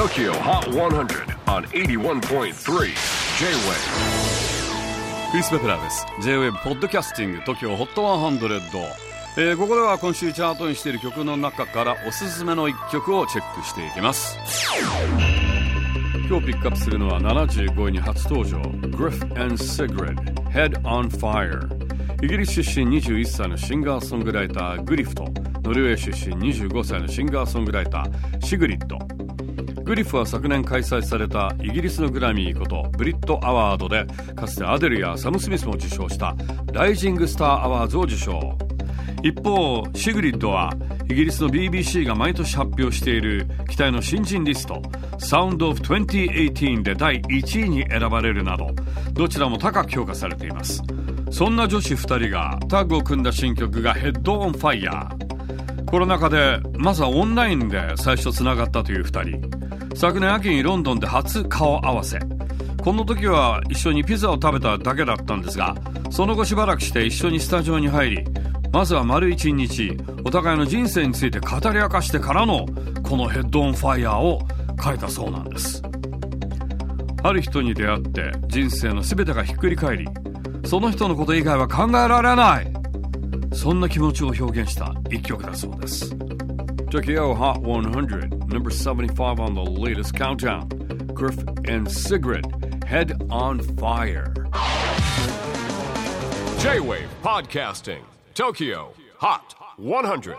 [0.00, 2.54] TOKYO HOT 100 on 81.3 J-WAVE
[5.30, 8.82] クリス・ベプラーです J-WAVE ポッドキャスティング TOKYO HOT 100、
[9.36, 14.38] えー、ここでは今週チャートにしている曲の中からおすすめの一曲をチェックしていきます。
[16.30, 18.56] 今日ピックアップするのは75位に初登場
[18.96, 20.16] Griff and Sigrid
[20.50, 21.68] Head on Fire
[22.24, 25.24] イギリス出身21歳のシンガーソングライターグリフと
[25.62, 28.98] ノルウェー出身25歳のシンガーソングライターシグリッド
[29.90, 36.36] グリフは昨年開催されたイギリスのグラミーことブリットアワードでかつてアデルやサム・スミスも受賞した
[36.72, 38.56] ライジングスターアワーズを受賞。
[39.24, 40.72] 一方シグリッドは
[41.10, 44.80] イギリスの BBC が毎年発表している期待の新人リスト
[45.18, 48.68] サウンドオフ2018で第1位に選ばれるなど
[49.12, 50.84] どちらも高く評価されています。
[51.32, 55.84] そんな女子2人がタッグを組んだ新曲がヘッドオンファイヤー。
[55.90, 59.60] コロナ禍でまずはオンラインで最初つながったという2人。
[59.94, 62.18] 昨年秋にロンドンで初顔合わせ。
[62.80, 65.76] この時は一緒にピザを食べただけだったんですが
[66.10, 68.24] その後しばらくして一緒にスタジオに入り
[68.72, 72.66] まずは丸一日お互いの人生について語り明かしてからの
[73.02, 74.40] このヘッドオンファイヤーを
[74.82, 75.82] 書いたそうなんです。
[77.22, 80.08] ある人に出会って人生の全てがひっくり返り
[80.64, 82.72] その人のこと以外は考えられない。
[83.52, 86.16] そんな気持ちを表現した一曲だそうです。
[86.90, 90.66] Tokyo Hot 100, number 75 on the latest countdown.
[91.14, 91.38] Griff
[91.68, 92.44] and Sigrid,
[92.84, 94.34] Head on Fire.
[96.58, 98.02] J-WAVE PODCASTING
[98.34, 100.36] TOKYO HOT 100